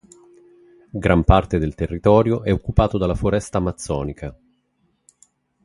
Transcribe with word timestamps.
Gran 0.89 1.23
parte 1.23 1.59
del 1.59 1.75
territorio 1.75 2.41
è 2.43 2.51
occupato 2.51 2.97
dalla 2.97 3.13
foresta 3.13 3.59
Amazzonica. 3.59 4.35